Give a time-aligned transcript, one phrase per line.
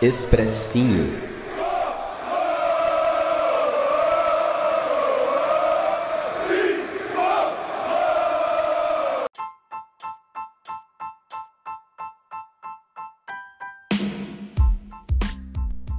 [0.00, 1.12] Expressinho.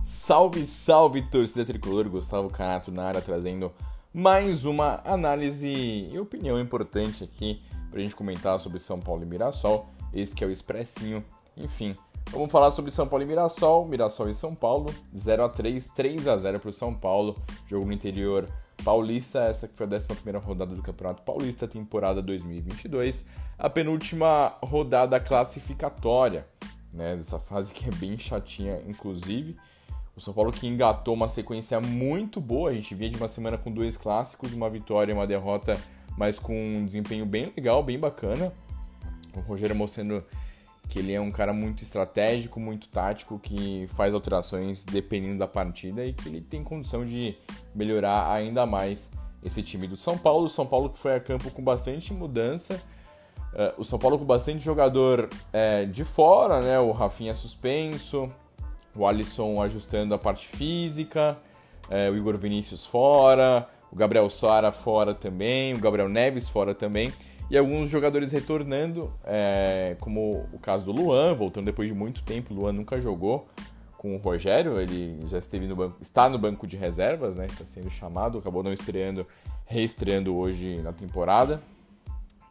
[0.01, 2.07] Salve, salve, torcida tricolor!
[2.07, 3.69] Gustavo Canato na área trazendo
[4.13, 7.61] mais uma análise e opinião importante aqui
[7.91, 9.89] pra gente comentar sobre São Paulo e Mirassol.
[10.13, 11.21] Esse que é o Expressinho.
[11.59, 11.95] Enfim,
[12.31, 13.87] Vamos falar sobre São Paulo e Mirassol.
[13.87, 17.35] Mirassol e São Paulo, 0 a 3 3 a 0 para o São Paulo.
[17.67, 18.47] Jogo no interior
[18.83, 20.07] paulista, essa que foi a 11
[20.45, 23.27] rodada do Campeonato Paulista, temporada 2022.
[23.57, 26.45] A penúltima rodada classificatória,
[26.93, 27.15] né?
[27.15, 29.57] Dessa fase que é bem chatinha, inclusive.
[30.15, 32.69] O São Paulo que engatou uma sequência muito boa.
[32.69, 35.81] A gente vinha de uma semana com dois clássicos, uma vitória e uma derrota,
[36.15, 38.53] mas com um desempenho bem legal, bem bacana.
[39.35, 40.23] O Rogério mostrando
[40.89, 46.03] que ele é um cara muito estratégico, muito tático, que faz alterações dependendo da partida
[46.03, 47.37] e que ele tem condição de
[47.75, 49.11] melhorar ainda mais
[49.43, 50.45] esse time do São Paulo.
[50.45, 52.81] O São Paulo que foi a campo com bastante mudança.
[53.53, 56.79] Uh, o São Paulo com bastante jogador é, de fora, né?
[56.79, 58.31] O Rafinha suspenso,
[58.95, 61.37] o Alisson ajustando a parte física,
[61.87, 67.13] é, o Igor Vinícius fora, o Gabriel Sara fora também, o Gabriel Neves fora também
[67.49, 72.53] e alguns jogadores retornando, é, como o caso do Luan, voltando depois de muito tempo.
[72.53, 73.47] O Luan nunca jogou
[73.97, 77.47] com o Rogério, ele já esteve no banco, está no banco de reservas, né?
[77.47, 79.25] Está sendo chamado, acabou não estreando,
[79.65, 81.61] reestreando hoje na temporada.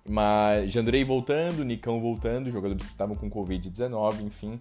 [0.07, 4.61] Mas Jandrei voltando, Nicão voltando, jogadores que estavam com Covid-19, enfim.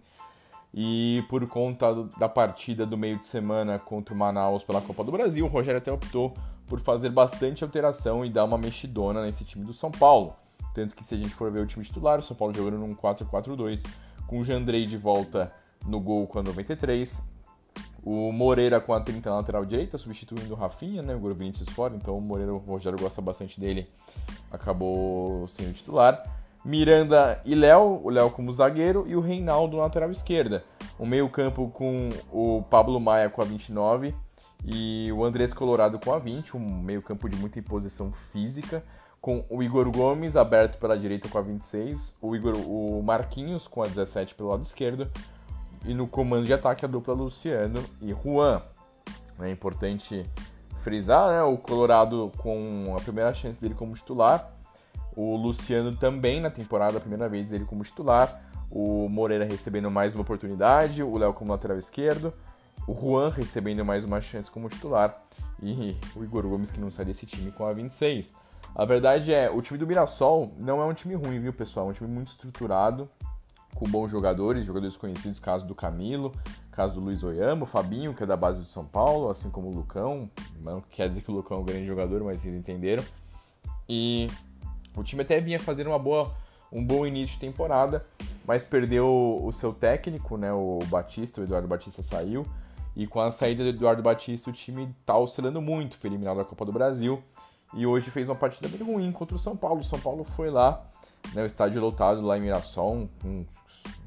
[0.74, 5.12] E por conta da partida do meio de semana contra o Manaus pela Copa do
[5.12, 6.36] Brasil, o Rogério até optou
[6.68, 10.36] por fazer bastante alteração e dar uma mexidona nesse time do São Paulo.
[10.74, 12.94] Tanto que se a gente for ver o time titular, o São Paulo jogando num
[12.94, 13.88] 4-4-2,
[14.28, 15.52] com o Jandrei de volta
[15.86, 17.24] no gol com a 93,
[18.04, 21.16] o Moreira com a 30 na lateral direita, substituindo o Rafinha, né?
[21.16, 23.90] O Goro Vinícius fora, então o Moreira, o Rogério gosta bastante dele,
[24.52, 26.24] acabou sendo titular.
[26.64, 30.64] Miranda e Léo, o Léo como zagueiro e o Reinaldo na lateral esquerda.
[31.00, 34.14] O meio-campo com o Pablo Maia com a 29
[34.66, 38.84] e o Andrés Colorado com a 20, um meio-campo de muita imposição física,
[39.22, 43.82] com o Igor Gomes aberto pela direita com a 26, o, Igor, o Marquinhos com
[43.82, 45.10] a 17 pelo lado esquerdo,
[45.86, 48.62] e no comando de ataque a dupla Luciano e Juan.
[49.40, 50.26] É importante
[50.78, 51.44] frisar, né?
[51.44, 54.52] O Colorado com a primeira chance dele como titular,
[55.16, 60.14] o Luciano também na temporada, a primeira vez dele como titular, o Moreira recebendo mais
[60.14, 62.34] uma oportunidade, o Léo como lateral esquerdo,
[62.88, 65.22] o Juan recebendo mais uma chance como titular
[65.62, 68.34] e o Igor Gomes que não sai desse time com a 26.
[68.74, 71.88] A verdade é, o time do Mirassol não é um time ruim, viu, pessoal?
[71.88, 73.10] É um time muito estruturado,
[73.76, 76.34] com bons jogadores, jogadores conhecidos, caso do Camilo,
[76.72, 79.68] caso do Luiz Oyama, o Fabinho, que é da base do São Paulo, assim como
[79.68, 80.30] o Lucão.
[80.62, 83.04] Não quer dizer que o Lucão é um grande jogador, mas vocês entenderam.
[83.90, 84.28] E
[84.96, 86.34] o time até vinha fazer uma boa,
[86.72, 88.06] um bom início de temporada,
[88.46, 92.46] mas perdeu o seu técnico, né, o Batista, o Eduardo Batista saiu.
[92.98, 96.44] E com a saída do Eduardo Batista, o time tá oscilando muito, foi eliminado da
[96.44, 97.22] Copa do Brasil.
[97.76, 99.82] E hoje fez uma partida bem ruim contra o São Paulo.
[99.82, 100.84] O São Paulo foi lá,
[101.32, 103.46] né, o estádio lotado lá em Mirassol, um,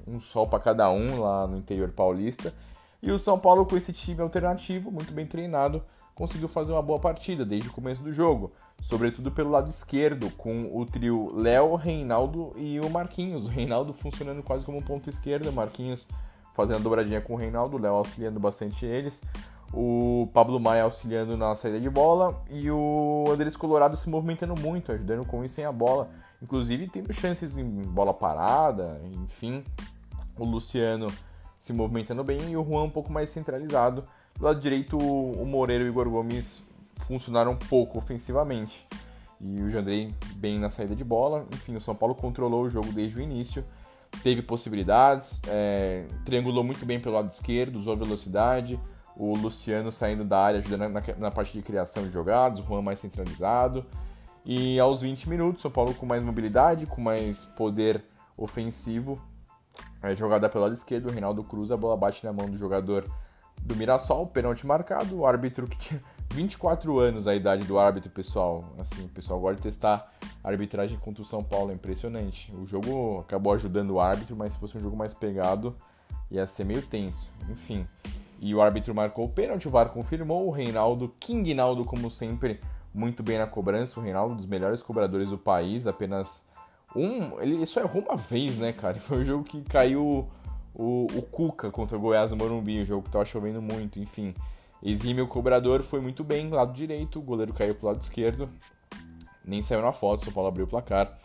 [0.09, 2.53] um sol para cada um lá no interior paulista.
[3.01, 6.99] E o São Paulo, com esse time alternativo, muito bem treinado, conseguiu fazer uma boa
[6.99, 12.53] partida desde o começo do jogo, sobretudo pelo lado esquerdo, com o trio Léo, Reinaldo
[12.57, 13.47] e o Marquinhos.
[13.47, 16.09] O Reinaldo funcionando quase como um ponto esquerdo, Marquinhos
[16.61, 19.23] fazendo a dobradinha com o Reinaldo, o Léo auxiliando bastante eles,
[19.73, 24.93] o Pablo Maia auxiliando na saída de bola e o Andrés Colorado se movimentando muito,
[24.93, 26.11] ajudando com isso sem a bola,
[26.43, 29.65] inclusive tendo chances em bola parada, enfim.
[30.39, 31.07] O Luciano
[31.59, 34.05] se movimentando bem e o Juan um pouco mais centralizado.
[34.39, 36.63] Do lado direito, o Moreira e o Igor Gomes
[37.07, 38.87] funcionaram um pouco ofensivamente.
[39.41, 41.47] E o Jandrei bem na saída de bola.
[41.53, 43.65] Enfim, o São Paulo controlou o jogo desde o início
[44.23, 48.79] teve possibilidades, é, triangulou muito bem pelo lado esquerdo, usou velocidade,
[49.17, 52.83] o Luciano saindo da área, ajudando na, na parte de criação de jogadas, o Juan
[52.83, 53.85] mais centralizado.
[54.45, 58.03] E aos 20 minutos, São Paulo com mais mobilidade, com mais poder
[58.37, 59.21] ofensivo,
[60.03, 63.05] é, jogada pelo lado esquerdo, o Reinaldo Cruz, a bola bate na mão do jogador
[63.61, 66.01] do Mirassol, pênalti marcado, o árbitro que tinha
[66.33, 68.65] 24 anos a idade do árbitro, pessoal.
[68.79, 70.13] Assim, o pessoal gosta de testar
[70.43, 72.53] a arbitragem contra o São Paulo, é impressionante.
[72.55, 75.77] O jogo acabou ajudando o árbitro, mas se fosse um jogo mais pegado,
[76.31, 77.31] ia ser meio tenso.
[77.49, 77.87] Enfim.
[78.41, 80.47] E o árbitro marcou o pênalti, o VAR confirmou.
[80.47, 82.61] O Reinaldo, King Naldo, como sempre,
[82.95, 84.01] muito bem na cobrança.
[84.01, 86.49] O Reinaldo, um dos melhores cobradores do país, apenas
[86.95, 87.41] um.
[87.41, 88.99] Ele só errou uma vez, né, cara?
[88.99, 90.27] Foi um jogo que caiu
[90.75, 94.33] o, o Cuca contra o Goiás no Morumbi, o jogo que tava chovendo muito, enfim.
[94.83, 98.49] Exímio cobrador foi muito bem, lado direito, o goleiro caiu pro lado esquerdo,
[99.45, 101.19] nem saiu na foto, São Paulo abriu o placar.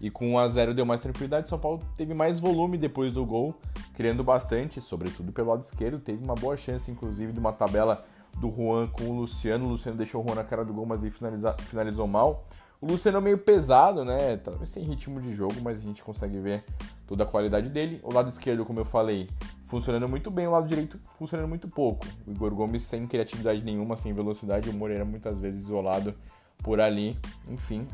[0.00, 3.24] E com 1 a 0 deu mais tranquilidade, São Paulo teve mais volume depois do
[3.26, 3.54] gol,
[3.94, 8.04] criando bastante, sobretudo pelo lado esquerdo, teve uma boa chance inclusive de uma tabela
[8.38, 11.02] do Juan com o Luciano, o Luciano deixou o Juan na cara do gol, mas
[11.02, 12.44] ele finalizou mal.
[12.82, 14.36] O Luciano é meio pesado, né?
[14.38, 16.64] Talvez sem ritmo de jogo, mas a gente consegue ver
[17.06, 18.00] toda a qualidade dele.
[18.02, 19.30] O lado esquerdo, como eu falei,
[19.66, 22.04] funcionando muito bem, o lado direito funcionando muito pouco.
[22.26, 26.12] O Igor Gomes sem criatividade nenhuma, sem velocidade, o Moreira muitas vezes isolado
[26.58, 27.16] por ali.
[27.48, 27.86] Enfim,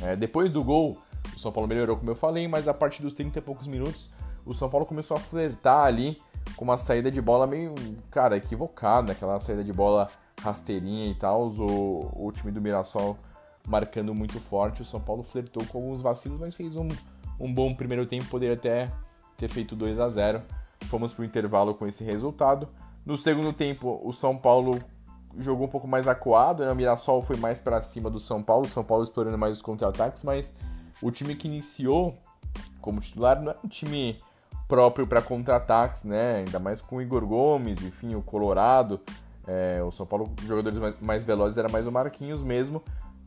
[0.00, 0.98] é, depois do gol,
[1.34, 4.08] o São Paulo melhorou, como eu falei, mas a partir dos 30 e poucos minutos,
[4.46, 6.22] o São Paulo começou a flertar ali
[6.54, 7.74] com uma saída de bola meio,
[8.08, 10.08] cara, equivocada, aquela saída de bola
[10.40, 11.48] rasteirinha e tal.
[11.48, 13.18] O, o time do Mirassol
[13.66, 14.82] marcando muito forte.
[14.82, 16.88] O São Paulo flertou com alguns vacilos, mas fez um,
[17.38, 18.26] um bom primeiro tempo.
[18.26, 18.90] Poderia até
[19.36, 20.42] ter feito 2 a 0
[20.88, 22.68] Fomos para o intervalo com esse resultado.
[23.04, 24.82] No segundo tempo, o São Paulo
[25.38, 26.70] jogou um pouco mais acuado, né?
[26.70, 29.62] o Mirassol foi mais para cima do São Paulo, o São Paulo explorando mais os
[29.62, 30.56] contra-ataques, mas
[31.00, 32.18] o time que iniciou
[32.80, 34.20] como titular não é um time
[34.68, 36.36] próprio para contra-ataques, né?
[36.38, 39.00] Ainda mais com o Igor Gomes, enfim, o Colorado.
[39.46, 42.82] É, o São Paulo, jogadores mais, mais velozes era mais o Marquinhos mesmo.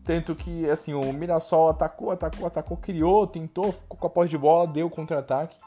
[0.05, 4.37] Tanto que, assim, o Mirassol atacou, atacou, atacou, criou, tentou, ficou com a posse de
[4.37, 5.57] bola, deu contra-ataque,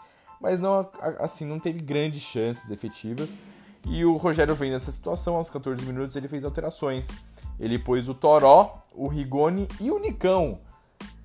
[0.41, 0.89] mas não,
[1.19, 3.37] assim, não teve grandes chances efetivas.
[3.85, 7.09] E o Rogério vem nessa situação, aos 14 minutos ele fez alterações.
[7.59, 10.61] Ele pôs o Toró, o Rigoni e o Nicão.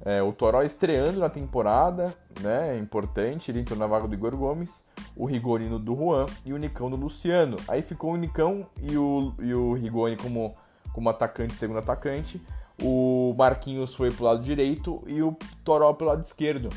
[0.04, 2.76] É, o Toró estreando na temporada, né?
[2.76, 6.52] É importante, ele entrou na vaga do Igor Gomes, o Rigoni no do Juan e
[6.52, 7.58] o Nicão no Luciano.
[7.68, 10.56] Aí ficou o Nicão e o, e o Rigoni como,
[10.92, 12.42] como atacante, segundo atacante
[12.82, 16.70] o Marquinhos foi pro lado direito e o Toró pro lado esquerdo.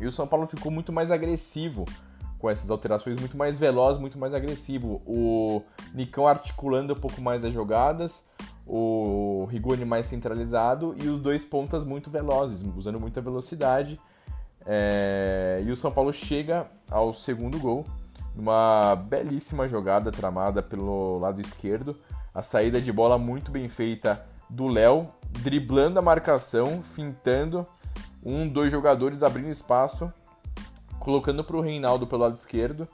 [0.00, 1.84] E o São Paulo ficou muito mais agressivo
[2.38, 5.02] com essas alterações, muito mais veloz, muito mais agressivo.
[5.04, 8.24] O Nicão articulando um pouco mais as jogadas,
[8.66, 14.00] o Rigoni mais centralizado e os dois pontas muito velozes, usando muita velocidade.
[14.64, 15.62] É...
[15.66, 17.84] E o São Paulo chega ao segundo gol,
[18.36, 21.96] numa belíssima jogada tramada pelo lado esquerdo.
[22.32, 25.08] A saída de bola muito bem feita do Léo,
[25.40, 27.66] driblando a marcação, fintando
[28.24, 30.12] um, dois jogadores abrindo espaço,
[30.98, 32.88] colocando para o Reinaldo pelo lado esquerdo.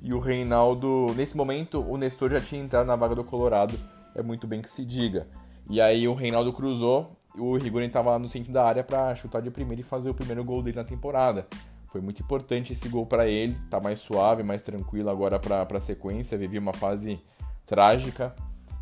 [0.00, 3.78] E o Reinaldo, nesse momento, o Nestor já tinha entrado na vaga do Colorado,
[4.14, 5.26] é muito bem que se diga.
[5.68, 9.42] E aí o Reinaldo cruzou, o Rigoni estava lá no centro da área para chutar
[9.42, 11.46] de primeira e fazer o primeiro gol dele na temporada.
[11.88, 15.80] Foi muito importante esse gol para ele, tá mais suave, mais tranquilo agora para a
[15.80, 17.20] sequência, vivia uma fase
[17.66, 18.34] trágica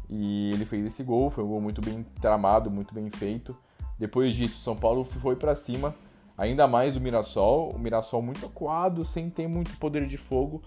[0.08, 3.56] e ele fez esse gol, foi um gol muito bem tramado, muito bem feito.
[3.98, 5.94] Depois disso, São Paulo foi para cima,
[6.36, 7.70] ainda mais do Mirassol.
[7.70, 10.62] O Mirassol muito acuado, sem ter muito poder de fogo.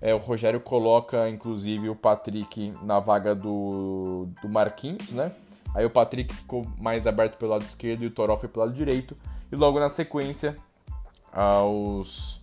[0.00, 5.32] É, o Rogério coloca, inclusive, o Patrick na vaga do, do Marquinhos, né?
[5.74, 8.74] Aí o Patrick ficou mais aberto pelo lado esquerdo e o Toró foi pelo lado
[8.74, 9.16] direito.
[9.50, 10.56] E logo na sequência,
[11.32, 12.40] aos,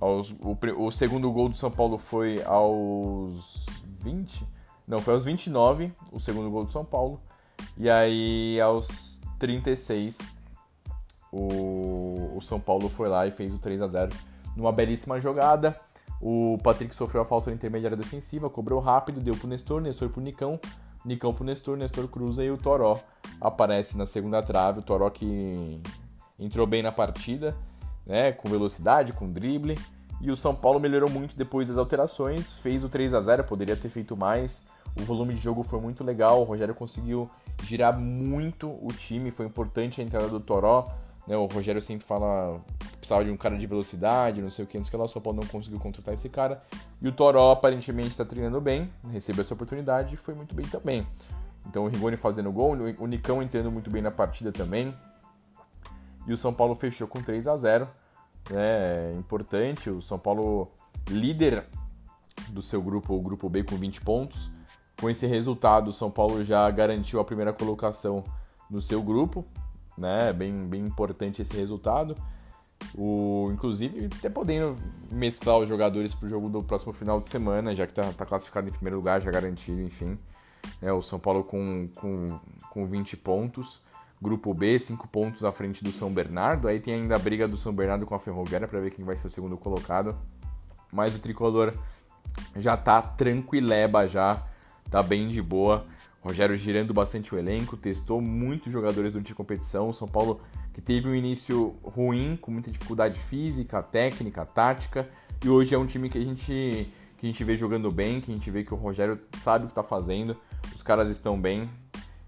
[0.00, 3.66] aos o, o segundo gol do São Paulo foi aos
[4.00, 4.46] 20,
[4.92, 7.18] não, foi aos 29, o segundo gol do São Paulo.
[7.78, 10.18] E aí, aos 36,
[11.32, 14.14] o, o São Paulo foi lá e fez o 3 a 0
[14.54, 15.80] numa belíssima jogada.
[16.20, 20.20] O Patrick sofreu a falta na intermediária defensiva, cobrou rápido, deu pro Nestor, Nestor pro
[20.20, 20.60] Nicão,
[21.06, 23.00] Nicão pro Nestor, Nestor cruza e o Toró
[23.40, 24.80] aparece na segunda trave.
[24.80, 25.80] O Toró que
[26.38, 27.56] entrou bem na partida,
[28.04, 29.78] né, com velocidade, com drible.
[30.20, 33.74] E o São Paulo melhorou muito depois das alterações, fez o 3 a 0 poderia
[33.74, 34.70] ter feito mais.
[34.98, 37.30] O volume de jogo foi muito legal, o Rogério conseguiu
[37.62, 40.92] girar muito o time, foi importante a entrada do Toró.
[41.26, 41.36] Né?
[41.36, 42.60] O Rogério sempre fala
[42.98, 45.04] precisava de um cara de velocidade, não sei o que, não sei o que lá,
[45.04, 46.62] o São Paulo não conseguiu contratar esse cara.
[47.00, 51.06] E o Toró aparentemente está treinando bem, recebeu essa oportunidade e foi muito bem também.
[51.66, 54.94] Então o Rigoni fazendo gol, o Nicão entrando muito bem na partida também.
[56.26, 57.88] E o São Paulo fechou com 3 a 0
[58.50, 59.90] né, importante.
[59.90, 60.70] O São Paulo
[61.08, 61.64] líder
[62.50, 64.50] do seu grupo, o grupo B, com 20 pontos.
[65.02, 68.22] Com esse resultado, o São Paulo já garantiu a primeira colocação
[68.70, 69.44] no seu grupo,
[69.98, 70.32] né?
[70.32, 72.16] Bem, bem importante esse resultado.
[72.94, 74.78] O, inclusive, até podendo
[75.10, 78.24] mesclar os jogadores para o jogo do próximo final de semana, já que está tá
[78.24, 80.16] classificado em primeiro lugar, já garantido, enfim.
[80.80, 82.38] É, o São Paulo com, com,
[82.70, 83.80] com 20 pontos.
[84.22, 86.68] Grupo B, 5 pontos à frente do São Bernardo.
[86.68, 89.16] Aí tem ainda a briga do São Bernardo com a Ferroviária para ver quem vai
[89.16, 90.16] ser o segundo colocado.
[90.92, 91.74] Mas o tricolor
[92.54, 94.46] já tá tranquileba já,
[94.92, 95.86] tá bem de boa.
[96.20, 99.88] Rogério girando bastante o elenco, testou muitos jogadores durante a competição.
[99.88, 100.40] O São Paulo
[100.74, 105.08] que teve um início ruim, com muita dificuldade física, técnica, tática,
[105.42, 106.86] E hoje é um time que a gente
[107.18, 109.68] que a gente vê jogando bem, que a gente vê que o Rogério sabe o
[109.68, 110.36] que está fazendo,
[110.74, 111.70] os caras estão bem.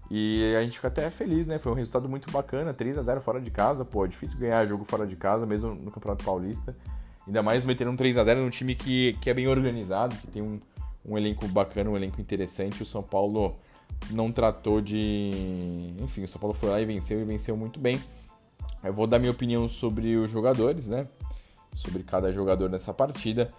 [0.09, 1.59] E a gente fica até feliz, né?
[1.59, 4.65] Foi um resultado muito bacana, 3 a 0 fora de casa, pô, é difícil ganhar
[4.65, 6.75] jogo fora de casa, mesmo no Campeonato Paulista.
[7.27, 10.27] Ainda mais meter um 3 a 0 num time que, que é bem organizado, que
[10.27, 10.61] tem um,
[11.07, 12.81] um elenco bacana, um elenco interessante.
[12.83, 13.55] O São Paulo
[14.11, 15.93] não tratou de.
[16.01, 18.01] Enfim, o São Paulo foi lá e venceu e venceu muito bem.
[18.83, 21.07] Eu vou dar minha opinião sobre os jogadores, né?
[21.73, 23.51] Sobre cada jogador nessa partida.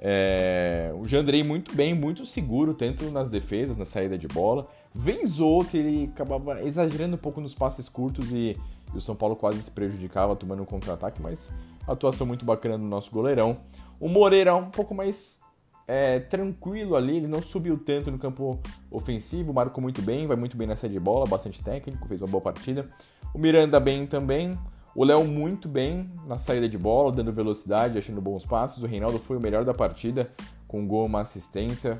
[0.00, 0.92] É...
[0.98, 4.68] O Jandrei muito bem, muito seguro, tanto nas defesas, na saída de bola.
[4.94, 5.38] Vez
[5.70, 8.56] que ele acabava exagerando um pouco nos passes curtos e,
[8.94, 11.50] e o São Paulo quase se prejudicava tomando um contra-ataque, mas
[11.86, 13.58] atuação muito bacana do nosso goleirão.
[14.00, 15.40] O Moreira um pouco mais
[15.88, 20.54] é, tranquilo ali, ele não subiu tanto no campo ofensivo, marcou muito bem, vai muito
[20.54, 22.86] bem na saída de bola, bastante técnico, fez uma boa partida.
[23.34, 24.56] O Miranda bem também,
[24.94, 28.82] o Léo muito bem na saída de bola, dando velocidade, achando bons passos.
[28.82, 30.30] O Reinaldo foi o melhor da partida,
[30.66, 31.98] com gol, uma assistência.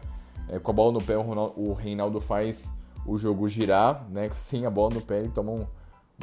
[0.51, 2.71] É, com a bola no pé, o Reinaldo faz
[3.07, 4.29] o jogo girar, né?
[4.37, 5.67] Sem a bola no pé, ele toma um,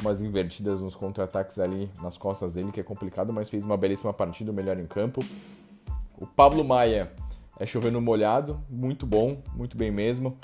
[0.00, 4.12] umas invertidas nos contra-ataques ali nas costas dele, que é complicado, mas fez uma belíssima
[4.12, 5.20] partida, o melhor em campo.
[6.16, 7.12] O Pablo Maia
[7.58, 10.36] é chovendo molhado, muito bom, muito bem mesmo.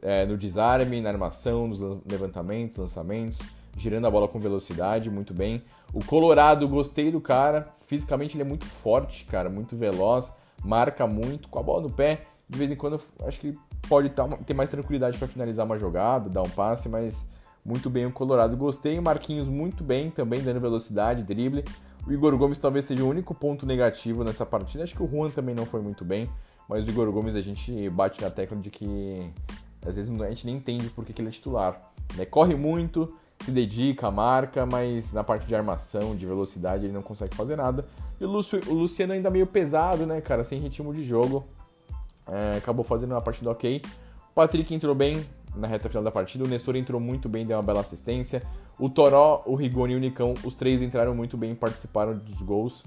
[0.00, 3.40] É, no desarme, na armação, nos levantamentos, lançamentos,
[3.76, 5.62] girando a bola com velocidade, muito bem.
[5.92, 11.48] O Colorado, gostei do cara, fisicamente ele é muito forte, cara, muito veloz, marca muito,
[11.48, 12.22] com a bola no pé.
[12.48, 13.56] De vez em quando, acho que
[13.88, 14.12] pode
[14.44, 17.32] ter mais tranquilidade para finalizar uma jogada, dar um passe, mas
[17.64, 18.56] muito bem o Colorado.
[18.56, 21.64] Gostei, o Marquinhos muito bem também, dando velocidade, drible.
[22.06, 24.82] O Igor Gomes talvez seja o único ponto negativo nessa partida.
[24.82, 26.28] Acho que o Juan também não foi muito bem.
[26.72, 29.30] Mas o Igor Gomes a gente bate na tecla de que
[29.86, 31.92] às vezes a gente nem entende por que, ele é titular.
[32.16, 32.24] Né?
[32.24, 33.14] Corre muito,
[33.44, 37.84] se dedica, marca, mas na parte de armação, de velocidade, ele não consegue fazer nada.
[38.18, 40.44] E o, Lúcio, o Luciano ainda meio pesado, né, cara?
[40.44, 41.44] Sem ritmo de jogo.
[42.26, 43.82] É, acabou fazendo uma partida ok.
[44.30, 45.22] O Patrick entrou bem
[45.54, 46.42] na reta final da partida.
[46.42, 48.42] O Nestor entrou muito bem, deu uma bela assistência.
[48.78, 52.82] O Toró, o Rigoni e o Nicão, os três entraram muito bem, participaram dos gols.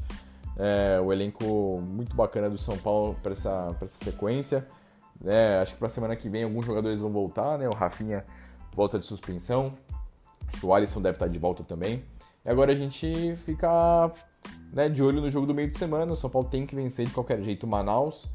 [0.57, 4.67] É, o elenco muito bacana do São Paulo para essa, essa sequência.
[5.23, 7.67] É, acho que para a semana que vem alguns jogadores vão voltar, né?
[7.67, 8.25] O Rafinha
[8.75, 9.73] volta de suspensão.
[10.61, 12.03] O Alisson deve estar de volta também.
[12.43, 14.11] E agora a gente fica
[14.71, 16.11] né, de olho no jogo do meio de semana.
[16.11, 18.27] O São Paulo tem que vencer de qualquer jeito o Manaus.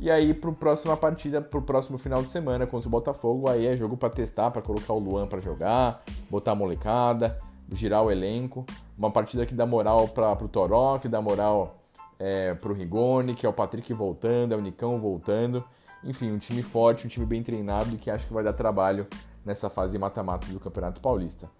[0.00, 3.48] E aí, para a próxima partida, para o próximo final de semana contra o Botafogo,
[3.48, 7.38] aí é jogo para testar, para colocar o Luan para jogar, botar a molecada,
[7.72, 8.66] girar o elenco.
[8.96, 11.84] Uma partida que dá moral para o Toró, que dá moral
[12.18, 15.64] é, para o Rigoni, que é o Patrick voltando, é o Nicão voltando.
[16.02, 19.06] Enfim, um time forte, um time bem treinado e que acho que vai dar trabalho
[19.44, 21.50] nessa fase mata-mata do Campeonato Paulista.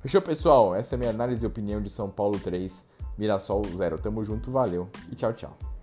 [0.00, 0.74] Fechou, pessoal?
[0.74, 3.98] Essa é a minha análise e opinião de São Paulo 3, Mirassol 0.
[3.98, 5.73] Tamo junto, valeu e tchau, tchau.